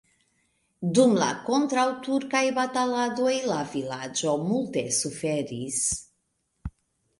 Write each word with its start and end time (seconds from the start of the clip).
Dum 0.99 1.11
la 1.23 1.27
kontraŭturkaj 1.49 2.41
bataladoj 2.57 3.35
la 3.53 3.59
vilaĝo 3.75 4.35
multe 4.49 4.85
suferis. 5.03 5.81